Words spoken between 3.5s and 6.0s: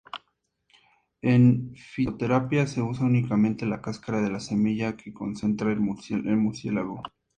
la cáscara de la semilla que concentra el